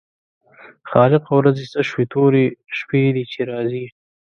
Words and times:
خالقه 0.89 1.31
ورځې 1.39 1.65
څه 1.73 1.79
شوې 1.89 2.05
تورې 2.13 2.45
شپې 2.77 3.01
دي 3.15 3.23
چې 3.31 3.39
راځي. 3.51 3.85